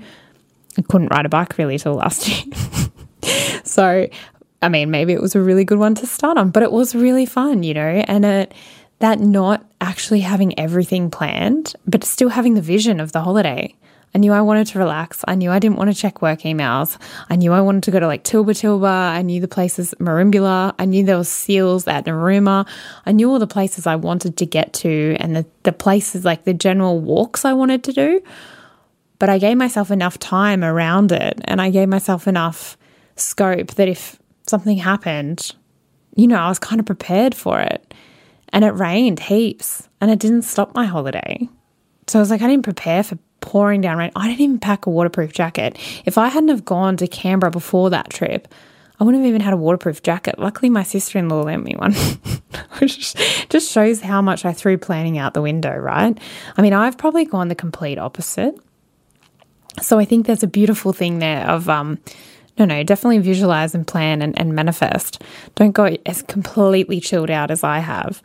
I 0.77 0.83
couldn't 0.91 1.09
ride 1.09 1.25
a 1.25 1.31
bike 1.31 1.57
really 1.57 1.79
till 1.79 1.95
last 1.95 2.29
year. 3.25 3.63
so, 3.65 4.07
I 4.61 4.69
mean, 4.69 4.91
maybe 4.91 5.15
it 5.15 5.23
was 5.23 5.35
a 5.35 5.41
really 5.41 5.65
good 5.65 5.79
one 5.79 5.95
to 5.95 6.07
start 6.07 6.37
on, 6.37 6.51
but 6.51 6.63
it 6.63 6.73
was 6.73 6.95
really 6.95 7.25
fun, 7.25 7.63
you 7.63 7.73
know, 7.73 8.05
and 8.07 8.27
it, 8.27 8.55
that 9.03 9.19
not 9.19 9.67
actually 9.81 10.21
having 10.21 10.57
everything 10.57 11.11
planned, 11.11 11.75
but 11.89 12.05
still 12.05 12.29
having 12.29 12.55
the 12.55 12.63
vision 12.63 13.01
of 13.01 13.11
the 13.11 13.21
holiday. 13.21 13.75
I 14.15 14.19
knew 14.19 14.33
I 14.33 14.43
wanted 14.43 14.69
to 14.69 14.79
relax. 14.79 15.25
I 15.27 15.35
knew 15.35 15.51
I 15.51 15.59
didn't 15.59 15.77
want 15.77 15.91
to 15.93 16.01
check 16.01 16.23
work 16.23 16.43
emails. 16.43 16.97
I 17.29 17.35
knew 17.35 17.53
I 17.53 17.63
wanted 17.63 17.83
to 17.83 17.91
go 17.91 17.99
to 17.99 18.07
like 18.07 18.23
Tilba 18.23 18.51
Tilba. 18.51 18.87
I 18.87 19.23
knew 19.23 19.41
the 19.41 19.49
places 19.49 19.93
Merimbula. 19.99 20.77
I 20.79 20.85
knew 20.85 21.05
there 21.05 21.19
was 21.19 21.29
seals 21.29 21.89
at 21.89 22.05
Narooma. 22.05 22.65
I 23.05 23.11
knew 23.11 23.29
all 23.29 23.41
the 23.41 23.47
places 23.49 23.89
I 23.89 23.97
wanted 23.97 24.37
to 24.37 24.47
get 24.47 24.73
to 24.75 25.17
and 25.19 25.35
the, 25.35 25.47
the 25.65 25.73
places 25.73 26.25
like 26.25 26.45
the 26.45 26.55
general 26.55 27.01
walks 27.01 27.45
I 27.45 27.55
wanted 27.55 27.83
to 27.85 27.93
do. 27.93 28.23
But 29.19 29.31
I 29.31 29.39
gave 29.39 29.57
myself 29.57 29.91
enough 29.91 30.17
time 30.21 30.63
around 30.63 31.11
it 31.11 31.41
and 31.47 31.61
I 31.61 31.71
gave 31.71 31.89
myself 31.89 32.29
enough 32.29 32.77
scope 33.17 33.73
that 33.75 33.89
if 33.89 34.21
something 34.47 34.77
happened, 34.77 35.51
you 36.15 36.29
know, 36.29 36.39
I 36.39 36.49
was 36.49 36.61
kind 36.61 36.79
of 36.79 36.87
prepared 36.87 37.35
for 37.35 37.59
it. 37.59 37.92
And 38.53 38.65
it 38.65 38.71
rained 38.71 39.21
heaps 39.21 39.89
and 40.01 40.11
it 40.11 40.19
didn't 40.19 40.43
stop 40.43 40.75
my 40.75 40.85
holiday. 40.85 41.49
So 42.07 42.19
I 42.19 42.23
was 42.23 42.31
like, 42.31 42.43
I 42.43 42.49
didn't 42.49 42.65
prepare 42.65 43.03
for 43.03 43.19
pouring 43.41 43.81
down 43.81 43.99
rain. 43.99 44.11
I 44.17 44.29
didn't 44.29 44.41
even 44.41 44.59
pack 44.59 44.87
a 44.87 44.91
waterproof 44.91 45.33
jacket. 45.33 45.79
If 46.05 46.19
I 46.19 46.29
hadn't 46.29 46.51
have 46.51 46.65
gone 46.65 46.97
to 46.99 47.07
Canberra 47.07 47.51
before 47.51 47.91
that 47.91 48.11
trip, 48.11 48.49
I 49.01 49.05
wouldn't 49.05 49.25
have 49.25 49.29
even 49.29 49.41
had 49.41 49.53
a 49.53 49.57
waterproof 49.57 50.03
jacket. 50.03 50.39
Luckily, 50.39 50.71
my 50.71 50.83
sister 50.83 51.19
in 51.19 51.29
law 51.29 51.43
lent 51.43 51.65
me 51.65 51.75
one, 51.77 51.93
which 52.79 53.15
just 53.49 53.71
shows 53.71 54.01
how 54.01 54.23
much 54.23 54.45
I 54.45 54.53
threw 54.53 54.79
planning 54.79 55.19
out 55.19 55.35
the 55.35 55.43
window, 55.43 55.75
right? 55.77 56.17
I 56.57 56.63
mean, 56.63 56.73
I've 56.73 56.99
probably 56.99 57.25
gone 57.25 57.49
the 57.49 57.55
complete 57.55 57.99
opposite. 57.99 58.59
So 59.81 59.99
I 59.99 60.05
think 60.05 60.27
there's 60.27 60.43
a 60.43 60.49
beautiful 60.49 60.93
thing 60.93 61.19
there 61.19 61.49
of, 61.49 61.69
um, 61.69 61.99
no, 62.59 62.65
no, 62.65 62.83
definitely 62.83 63.19
visualize 63.19 63.75
and 63.75 63.87
plan 63.87 64.23
and, 64.23 64.39
and 64.39 64.55
manifest. 64.55 65.23
Don't 65.55 65.73
go 65.73 65.97
as 66.05 66.23
completely 66.23 67.01
chilled 67.01 67.31
out 67.31 67.51
as 67.51 67.65
I 67.65 67.79
have. 67.79 68.23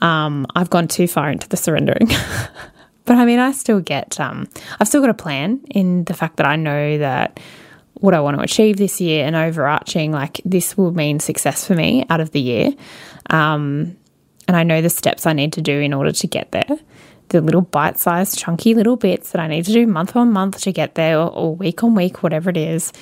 Um, 0.00 0.46
I've 0.54 0.70
gone 0.70 0.88
too 0.88 1.08
far 1.08 1.30
into 1.30 1.48
the 1.48 1.56
surrendering. 1.56 2.08
but 3.04 3.16
I 3.16 3.24
mean, 3.24 3.38
I 3.38 3.52
still 3.52 3.80
get, 3.80 4.20
um, 4.20 4.48
I've 4.78 4.88
still 4.88 5.00
got 5.00 5.10
a 5.10 5.14
plan 5.14 5.60
in 5.70 6.04
the 6.04 6.14
fact 6.14 6.36
that 6.36 6.46
I 6.46 6.56
know 6.56 6.98
that 6.98 7.40
what 7.94 8.14
I 8.14 8.20
want 8.20 8.36
to 8.36 8.42
achieve 8.42 8.76
this 8.76 9.00
year 9.00 9.24
and 9.24 9.34
overarching, 9.34 10.12
like 10.12 10.40
this 10.44 10.76
will 10.76 10.92
mean 10.92 11.20
success 11.20 11.66
for 11.66 11.74
me 11.74 12.04
out 12.10 12.20
of 12.20 12.32
the 12.32 12.40
year. 12.40 12.70
Um, 13.30 13.96
and 14.46 14.56
I 14.56 14.62
know 14.62 14.82
the 14.82 14.90
steps 14.90 15.26
I 15.26 15.32
need 15.32 15.52
to 15.54 15.62
do 15.62 15.80
in 15.80 15.92
order 15.94 16.12
to 16.12 16.26
get 16.26 16.52
there. 16.52 16.78
The 17.28 17.40
little 17.40 17.62
bite 17.62 17.98
sized, 17.98 18.38
chunky 18.38 18.74
little 18.74 18.96
bits 18.96 19.32
that 19.32 19.40
I 19.40 19.48
need 19.48 19.64
to 19.64 19.72
do 19.72 19.86
month 19.86 20.14
on 20.16 20.30
month 20.32 20.60
to 20.62 20.72
get 20.72 20.94
there 20.94 21.18
or, 21.18 21.30
or 21.30 21.56
week 21.56 21.82
on 21.82 21.94
week, 21.94 22.22
whatever 22.22 22.50
it 22.50 22.58
is. 22.58 22.92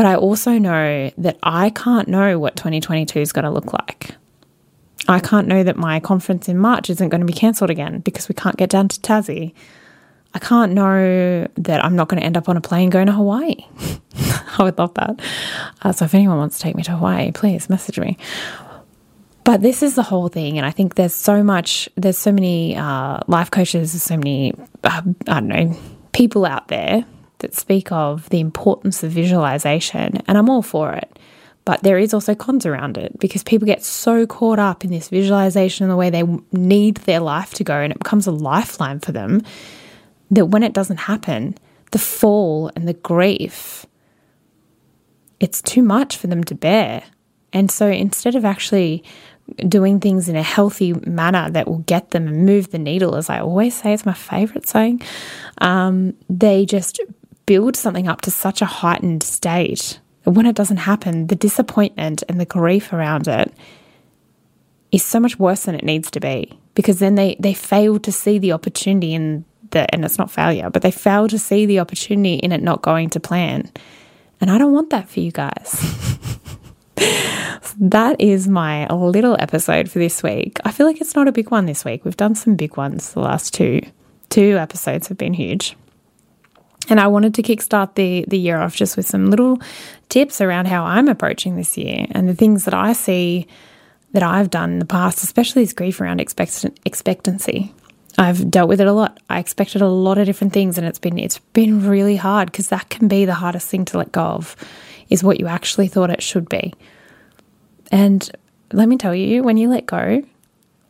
But 0.00 0.06
I 0.06 0.14
also 0.14 0.56
know 0.56 1.10
that 1.18 1.36
I 1.42 1.68
can't 1.68 2.08
know 2.08 2.38
what 2.38 2.56
2022 2.56 3.20
is 3.20 3.32
going 3.32 3.44
to 3.44 3.50
look 3.50 3.74
like. 3.74 4.14
I 5.08 5.20
can't 5.20 5.46
know 5.46 5.62
that 5.62 5.76
my 5.76 6.00
conference 6.00 6.48
in 6.48 6.56
March 6.56 6.88
isn't 6.88 7.10
going 7.10 7.20
to 7.20 7.26
be 7.26 7.34
cancelled 7.34 7.68
again 7.68 7.98
because 7.98 8.26
we 8.26 8.34
can't 8.34 8.56
get 8.56 8.70
down 8.70 8.88
to 8.88 9.00
Tassie. 9.00 9.52
I 10.32 10.38
can't 10.38 10.72
know 10.72 11.46
that 11.54 11.84
I'm 11.84 11.96
not 11.96 12.08
going 12.08 12.18
to 12.18 12.24
end 12.24 12.38
up 12.38 12.48
on 12.48 12.56
a 12.56 12.62
plane 12.62 12.88
going 12.88 13.08
to 13.08 13.12
Hawaii. 13.12 13.56
I 14.58 14.62
would 14.62 14.78
love 14.78 14.94
that. 14.94 15.20
Uh, 15.82 15.92
so 15.92 16.06
if 16.06 16.14
anyone 16.14 16.38
wants 16.38 16.56
to 16.56 16.62
take 16.62 16.76
me 16.76 16.82
to 16.84 16.92
Hawaii, 16.92 17.30
please 17.32 17.68
message 17.68 18.00
me. 18.00 18.16
But 19.44 19.60
this 19.60 19.82
is 19.82 19.96
the 19.96 20.02
whole 20.02 20.28
thing, 20.28 20.56
and 20.56 20.66
I 20.66 20.70
think 20.70 20.94
there's 20.94 21.12
so 21.12 21.42
much, 21.42 21.90
there's 21.96 22.16
so 22.16 22.32
many 22.32 22.74
uh, 22.74 23.20
life 23.26 23.50
coaches, 23.50 23.92
there's 23.92 24.02
so 24.02 24.16
many, 24.16 24.54
uh, 24.82 25.02
I 25.28 25.40
don't 25.40 25.48
know, 25.48 25.78
people 26.14 26.46
out 26.46 26.68
there 26.68 27.04
that 27.40 27.54
speak 27.54 27.92
of 27.92 28.28
the 28.30 28.40
importance 28.40 29.02
of 29.02 29.10
visualization, 29.10 30.22
and 30.26 30.38
I'm 30.38 30.48
all 30.48 30.62
for 30.62 30.92
it. 30.92 31.18
But 31.66 31.82
there 31.82 31.98
is 31.98 32.14
also 32.14 32.34
cons 32.34 32.64
around 32.64 32.96
it 32.96 33.18
because 33.18 33.44
people 33.44 33.66
get 33.66 33.84
so 33.84 34.26
caught 34.26 34.58
up 34.58 34.84
in 34.84 34.90
this 34.90 35.08
visualization 35.08 35.84
and 35.84 35.90
the 35.90 35.96
way 35.96 36.08
they 36.08 36.24
need 36.52 36.96
their 36.98 37.20
life 37.20 37.52
to 37.54 37.64
go, 37.64 37.74
and 37.74 37.92
it 37.92 37.98
becomes 37.98 38.26
a 38.26 38.32
lifeline 38.32 39.00
for 39.00 39.12
them 39.12 39.42
that 40.30 40.46
when 40.46 40.62
it 40.62 40.72
doesn't 40.72 40.98
happen, 40.98 41.56
the 41.90 41.98
fall 41.98 42.70
and 42.74 42.88
the 42.88 42.94
grief, 42.94 43.84
it's 45.38 45.60
too 45.60 45.82
much 45.82 46.16
for 46.16 46.28
them 46.28 46.44
to 46.44 46.54
bear. 46.54 47.02
And 47.52 47.70
so 47.70 47.88
instead 47.88 48.36
of 48.36 48.44
actually 48.44 49.02
doing 49.68 49.98
things 49.98 50.28
in 50.28 50.36
a 50.36 50.42
healthy 50.42 50.92
manner 50.92 51.50
that 51.50 51.66
will 51.66 51.78
get 51.78 52.12
them 52.12 52.28
and 52.28 52.46
move 52.46 52.70
the 52.70 52.78
needle, 52.78 53.16
as 53.16 53.28
I 53.28 53.40
always 53.40 53.74
say, 53.74 53.92
it's 53.92 54.06
my 54.06 54.14
favorite 54.14 54.68
saying, 54.68 55.02
um, 55.58 56.14
they 56.28 56.64
just 56.64 57.00
build 57.50 57.74
something 57.74 58.06
up 58.06 58.20
to 58.20 58.30
such 58.30 58.62
a 58.62 58.64
heightened 58.64 59.24
state 59.24 59.98
that 60.22 60.30
when 60.30 60.46
it 60.46 60.54
doesn't 60.54 60.76
happen, 60.76 61.26
the 61.26 61.34
disappointment 61.34 62.22
and 62.28 62.38
the 62.40 62.44
grief 62.44 62.92
around 62.92 63.26
it 63.26 63.52
is 64.92 65.04
so 65.04 65.18
much 65.18 65.36
worse 65.36 65.64
than 65.64 65.74
it 65.74 65.82
needs 65.82 66.12
to 66.12 66.20
be 66.20 66.56
because 66.76 67.00
then 67.00 67.16
they, 67.16 67.34
they 67.40 67.52
fail 67.52 67.98
to 67.98 68.12
see 68.12 68.38
the 68.38 68.52
opportunity 68.52 69.14
in 69.14 69.44
the, 69.72 69.92
and 69.92 70.04
it's 70.04 70.16
not 70.16 70.30
failure, 70.30 70.70
but 70.70 70.82
they 70.82 70.92
fail 70.92 71.26
to 71.26 71.40
see 71.40 71.66
the 71.66 71.80
opportunity 71.80 72.34
in 72.34 72.52
it 72.52 72.62
not 72.62 72.82
going 72.82 73.10
to 73.10 73.18
plan. 73.18 73.68
And 74.40 74.48
I 74.48 74.56
don't 74.56 74.72
want 74.72 74.90
that 74.90 75.08
for 75.08 75.18
you 75.18 75.32
guys. 75.32 75.72
that 77.80 78.14
is 78.20 78.46
my 78.46 78.86
little 78.92 79.36
episode 79.40 79.90
for 79.90 79.98
this 79.98 80.22
week. 80.22 80.60
I 80.64 80.70
feel 80.70 80.86
like 80.86 81.00
it's 81.00 81.16
not 81.16 81.26
a 81.26 81.32
big 81.32 81.50
one 81.50 81.66
this 81.66 81.84
week. 81.84 82.04
We've 82.04 82.16
done 82.16 82.36
some 82.36 82.54
big 82.54 82.76
ones 82.76 83.12
the 83.12 83.18
last 83.18 83.52
two. 83.52 83.80
Two 84.28 84.56
episodes 84.56 85.08
have 85.08 85.18
been 85.18 85.34
huge. 85.34 85.76
And 86.88 86.98
I 86.98 87.06
wanted 87.06 87.34
to 87.34 87.42
kickstart 87.42 87.94
the, 87.94 88.24
the 88.26 88.38
year 88.38 88.58
off 88.58 88.74
just 88.74 88.96
with 88.96 89.06
some 89.06 89.30
little 89.30 89.60
tips 90.08 90.40
around 90.40 90.66
how 90.66 90.84
I'm 90.84 91.08
approaching 91.08 91.56
this 91.56 91.76
year 91.78 92.06
and 92.10 92.28
the 92.28 92.34
things 92.34 92.64
that 92.64 92.74
I 92.74 92.94
see 92.94 93.46
that 94.12 94.22
I've 94.22 94.50
done 94.50 94.72
in 94.72 94.78
the 94.80 94.86
past, 94.86 95.22
especially 95.22 95.62
this 95.62 95.72
grief 95.72 96.00
around 96.00 96.20
expect- 96.20 96.66
expectancy. 96.84 97.72
I've 98.18 98.50
dealt 98.50 98.68
with 98.68 98.80
it 98.80 98.88
a 98.88 98.92
lot. 98.92 99.20
I 99.30 99.38
expected 99.38 99.82
a 99.82 99.88
lot 99.88 100.18
of 100.18 100.26
different 100.26 100.52
things 100.52 100.76
and 100.78 100.86
it's 100.86 100.98
been 100.98 101.18
it's 101.18 101.38
been 101.38 101.88
really 101.88 102.16
hard 102.16 102.50
because 102.50 102.68
that 102.68 102.88
can 102.90 103.06
be 103.06 103.24
the 103.24 103.34
hardest 103.34 103.68
thing 103.68 103.84
to 103.86 103.98
let 103.98 104.10
go 104.10 104.22
of 104.22 104.56
is 105.08 105.22
what 105.22 105.38
you 105.38 105.46
actually 105.46 105.88
thought 105.88 106.10
it 106.10 106.22
should 106.22 106.48
be. 106.48 106.74
And 107.92 108.28
let 108.72 108.88
me 108.88 108.96
tell 108.96 109.14
you, 109.14 109.42
when 109.42 109.56
you 109.56 109.68
let 109.68 109.86
go, 109.86 110.22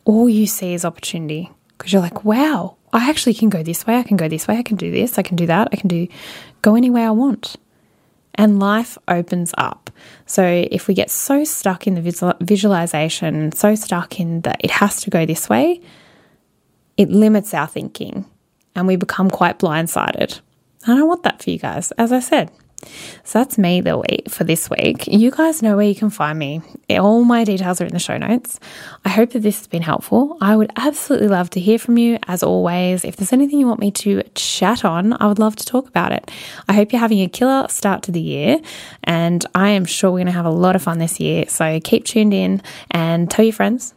all 0.05 0.29
you 0.29 0.47
see 0.47 0.73
is 0.73 0.83
opportunity 0.83 1.51
because 1.77 1.93
you're 1.93 2.01
like, 2.01 2.23
wow, 2.23 2.75
I 2.93 3.09
actually 3.09 3.33
can 3.33 3.49
go 3.49 3.63
this 3.63 3.87
way, 3.87 3.97
I 3.97 4.03
can 4.03 4.17
go 4.17 4.27
this 4.27 4.47
way, 4.47 4.57
I 4.57 4.63
can 4.63 4.77
do 4.77 4.91
this, 4.91 5.17
I 5.17 5.21
can 5.21 5.35
do 5.35 5.45
that, 5.45 5.69
I 5.71 5.75
can 5.75 5.87
do 5.87 6.07
go 6.61 6.75
any 6.75 6.89
way 6.89 7.03
I 7.03 7.11
want. 7.11 7.55
And 8.35 8.59
life 8.59 8.97
opens 9.07 9.53
up. 9.57 9.89
So 10.25 10.43
if 10.71 10.87
we 10.87 10.93
get 10.93 11.09
so 11.09 11.43
stuck 11.43 11.85
in 11.85 11.95
the 11.95 12.01
visual, 12.01 12.33
visualization, 12.39 13.51
so 13.51 13.75
stuck 13.75 14.19
in 14.19 14.41
that 14.41 14.61
it 14.63 14.71
has 14.71 15.01
to 15.01 15.09
go 15.09 15.25
this 15.25 15.49
way, 15.49 15.81
it 16.97 17.09
limits 17.09 17.53
our 17.53 17.67
thinking 17.67 18.25
and 18.75 18.87
we 18.87 18.95
become 18.95 19.29
quite 19.29 19.59
blindsided. 19.59 20.39
I 20.87 20.95
don't 20.95 21.07
want 21.07 21.23
that 21.23 21.43
for 21.43 21.49
you 21.49 21.59
guys, 21.59 21.91
as 21.93 22.11
I 22.11 22.19
said. 22.19 22.51
So 23.23 23.39
that's 23.39 23.57
me 23.57 23.81
the 23.81 23.97
week 23.97 24.29
for 24.29 24.43
this 24.43 24.69
week. 24.69 25.07
You 25.07 25.31
guys 25.31 25.61
know 25.61 25.75
where 25.75 25.87
you 25.87 25.95
can 25.95 26.09
find 26.09 26.37
me. 26.37 26.61
All 26.89 27.23
my 27.23 27.43
details 27.43 27.81
are 27.81 27.85
in 27.85 27.93
the 27.93 27.99
show 27.99 28.17
notes. 28.17 28.59
I 29.05 29.09
hope 29.09 29.31
that 29.31 29.39
this 29.39 29.59
has 29.59 29.67
been 29.67 29.81
helpful. 29.81 30.37
I 30.41 30.55
would 30.55 30.71
absolutely 30.75 31.27
love 31.27 31.49
to 31.51 31.59
hear 31.59 31.79
from 31.79 31.97
you 31.97 32.19
as 32.27 32.43
always. 32.43 33.05
If 33.05 33.15
there's 33.15 33.33
anything 33.33 33.59
you 33.59 33.67
want 33.67 33.79
me 33.79 33.91
to 33.91 34.23
chat 34.35 34.83
on, 34.83 35.13
I 35.21 35.27
would 35.27 35.39
love 35.39 35.55
to 35.57 35.65
talk 35.65 35.87
about 35.87 36.11
it. 36.11 36.31
I 36.67 36.73
hope 36.73 36.91
you're 36.91 36.99
having 36.99 37.21
a 37.21 37.27
killer 37.27 37.67
start 37.69 38.03
to 38.03 38.11
the 38.11 38.21
year 38.21 38.59
and 39.03 39.45
I 39.55 39.69
am 39.69 39.85
sure 39.85 40.11
we're 40.11 40.19
going 40.19 40.25
to 40.27 40.31
have 40.33 40.45
a 40.45 40.49
lot 40.49 40.75
of 40.75 40.81
fun 40.81 40.99
this 40.99 41.19
year. 41.19 41.45
So 41.47 41.79
keep 41.83 42.05
tuned 42.05 42.33
in 42.33 42.61
and 42.89 43.29
tell 43.29 43.45
your 43.45 43.53
friends, 43.53 43.93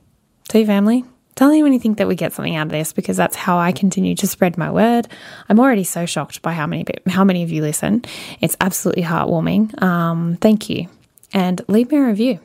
tell 0.48 0.60
your 0.60 0.68
family, 0.68 1.04
Tell 1.34 1.50
me 1.50 1.62
when 1.62 1.72
you 1.72 1.80
think 1.80 1.98
that 1.98 2.08
we 2.08 2.14
get 2.14 2.32
something 2.32 2.54
out 2.56 2.66
of 2.66 2.72
this 2.72 2.92
because 2.92 3.16
that's 3.16 3.36
how 3.36 3.58
I 3.58 3.72
continue 3.72 4.14
to 4.16 4.26
spread 4.26 4.56
my 4.56 4.70
word. 4.70 5.08
I'm 5.48 5.58
already 5.58 5.84
so 5.84 6.06
shocked 6.06 6.42
by 6.42 6.52
how 6.52 6.66
many 6.66 6.84
how 7.06 7.24
many 7.24 7.42
of 7.42 7.50
you 7.50 7.62
listen. 7.62 8.04
It's 8.40 8.56
absolutely 8.60 9.02
heartwarming. 9.02 9.82
Um, 9.82 10.36
thank 10.40 10.70
you, 10.70 10.88
and 11.32 11.60
leave 11.68 11.90
me 11.90 11.98
a 11.98 12.04
review. 12.04 12.38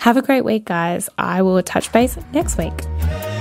Have 0.00 0.16
a 0.16 0.22
great 0.22 0.44
week, 0.44 0.64
guys. 0.64 1.08
I 1.16 1.42
will 1.42 1.62
touch 1.62 1.92
base 1.92 2.18
next 2.32 2.58
week. 2.58 3.31